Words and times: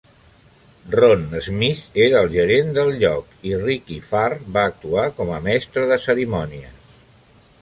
Ron 0.95 1.27
Smith 1.47 1.99
era 2.07 2.23
el 2.27 2.31
gerent 2.37 2.73
del 2.79 2.91
lloc 3.03 3.37
i 3.51 3.55
Rikki 3.67 4.01
Farr 4.09 4.35
va 4.57 4.67
actuar 4.71 5.05
com 5.21 5.33
a 5.37 5.39
mestre 5.51 5.89
de 5.95 6.03
cerimònies. 6.09 6.95